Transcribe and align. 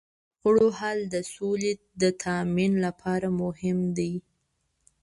د 0.03 0.03
شخړو 0.39 0.67
حل 0.79 0.99
د 1.13 1.15
سولې 1.33 1.71
د 2.01 2.03
تامین 2.23 2.73
لپاره 2.85 3.27
مهم 3.41 3.79
دی. 3.97 4.13